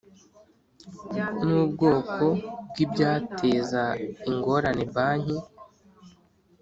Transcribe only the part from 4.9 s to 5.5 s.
banki